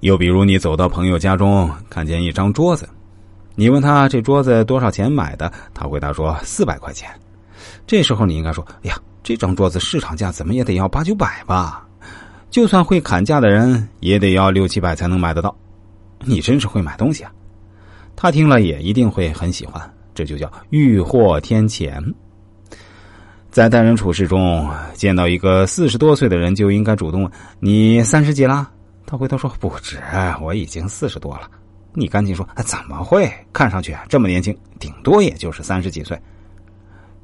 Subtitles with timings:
[0.00, 2.88] 又比如，你走到朋友家中，看见一张桌子，
[3.54, 7.08] 你问他这桌子多少钱买的，他回答说四百块钱。
[7.86, 11.86] 这时候你应该说：“哎呀，这张桌子市场价怎么也得要八九百吧？
[12.50, 15.54] 就算会砍价的人，也得要六七百才能买得到。
[16.20, 17.32] 你真是会买东西啊！”
[18.16, 22.02] 他听了也一定会很喜欢，这就叫欲货天钱。
[23.50, 28.70] 在待人处事中，见到一个四十多岁的人，就应该主动问：“你三十几了？”
[29.14, 30.00] 他回头说：“不止，
[30.42, 31.48] 我已经四十多了。”
[31.94, 33.32] 你赶紧说：“怎么会？
[33.52, 36.20] 看上去这么年轻，顶多也就是三十几岁。”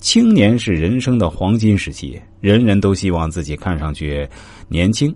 [0.00, 4.26] 青年是人生的黄金时期，人人都希望自己看上去
[4.66, 5.14] 年轻。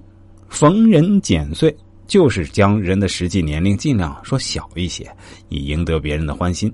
[0.51, 1.75] 逢人减岁，
[2.07, 5.11] 就是将人的实际年龄尽量说小一些，
[5.49, 6.71] 以赢得别人的欢心。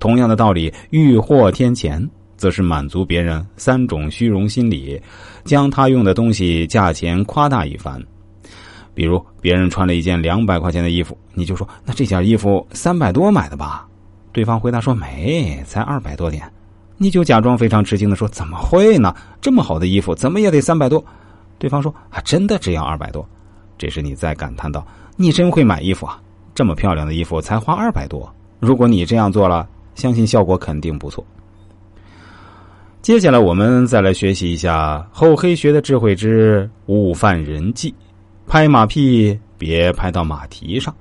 [0.00, 2.04] 同样的道理，欲获天钱，
[2.36, 5.00] 则是满足别人三种虚荣心理，
[5.44, 8.04] 将他用的东西价钱夸大一番。
[9.00, 13.88] 比如，别人穿了一件两百块钱的衣服，你就说：“那这件衣服三百多买的吧？”
[14.30, 16.42] 对方回答说：“没，才二百多点。”
[16.98, 19.16] 你就假装非常吃惊的说：“怎么会呢？
[19.40, 21.02] 这么好的衣服，怎么也得三百多。”
[21.58, 23.26] 对方说：“啊，真的只要二百多。”
[23.78, 26.20] 这时你再感叹道：“你真会买衣服啊！
[26.54, 28.30] 这么漂亮的衣服才花二百多。
[28.58, 31.24] 如果你这样做了，相信效果肯定不错。”
[33.00, 37.94] 接下来我们再来学习一下厚黑学的智慧之悟犯人际，
[38.50, 40.92] 拍马屁别拍到马蹄上。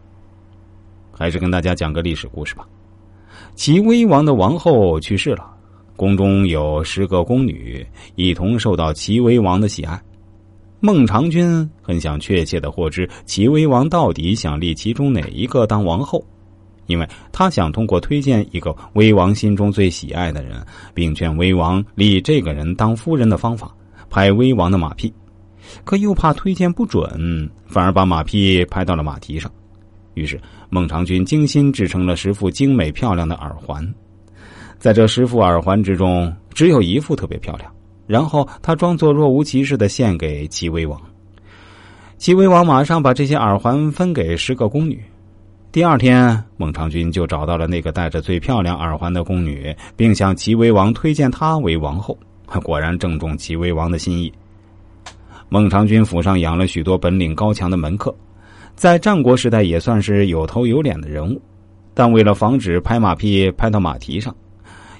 [1.12, 2.64] 还是跟大家讲个历史故事吧。
[3.56, 5.50] 齐威王的王后去世了。
[5.96, 7.84] 宫中有十个宫女，
[8.14, 10.00] 一同受到齐威王的喜爱。
[10.80, 16.24] 孟尝君很想确切的获知齐威王到底想立其中哪一个当王后，
[16.86, 23.76] 因为他想通过推荐一个威王心中最喜爱的人，并劝威王立这个人当夫人的方法，
[24.08, 25.12] 拍威王的马屁。
[25.84, 29.52] 可又怕推荐不准，反而把马屁拍到了马蹄上。
[30.16, 30.40] 于是
[30.70, 33.88] 孟尝君精心制成了十副精美漂亮的耳环。
[34.78, 37.72] 在这十副耳环之中，只有一副特别漂亮。
[38.08, 41.00] 然后他装作若无其事的献给齐威王。
[42.18, 45.00] 齐威王马上把这些耳环分给十个宫女。
[45.72, 52.18] 第二天，孟尝君就找到了那个戴着最漂亮耳环的宫女，并向齐威王推荐她为王后。
[52.64, 54.34] 果然正中齐威王的心意。
[55.50, 58.16] 孟尝君府上养了许多本领高强的门客，
[58.76, 61.42] 在战国时代也算是有头有脸的人物，
[61.96, 64.34] 但为了防止拍马屁拍到马蹄上。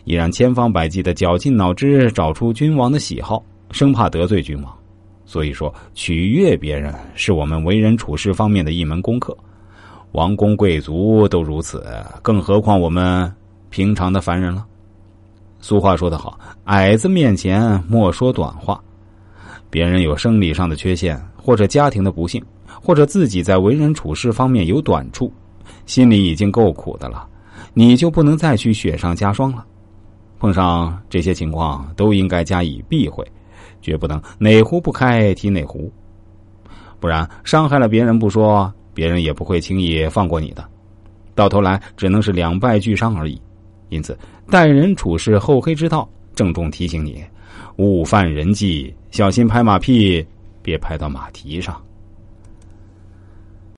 [0.06, 4.76] 依然千方百计的绞尽脑汁找出君王的喜好，生怕得罪君王。
[5.24, 9.38] 所以说，取悦别人是我们为人处事方面的一门功课。
[10.14, 11.86] 王公贵族都如此，
[12.24, 13.32] 更何况我们
[13.70, 14.66] 平常的凡人了。
[15.60, 18.82] 俗话说得好：“矮子面前莫说短话。”
[19.70, 22.44] 别人有生理上的缺陷，或者家庭的不幸，
[22.82, 25.32] 或者自己在为人处事方面有短处，
[25.86, 27.28] 心里已经够苦的了，
[27.74, 29.66] 你就不能再去雪上加霜了。
[30.40, 33.26] 碰上这些情况，都应该加以避讳，
[33.82, 35.92] 绝不能哪壶不开提哪壶，
[37.00, 40.66] 不然伤害了别人不说，别人也不会轻易放过你的，
[41.36, 43.40] 到头来只能是两败俱伤而已。
[43.90, 44.18] 因此，
[44.50, 46.08] 待人处事厚黑之道，
[46.40, 47.22] 郑重提醒你：
[47.76, 50.26] 勿犯人忌，小心拍马屁，
[50.62, 51.76] 别拍到马蹄上。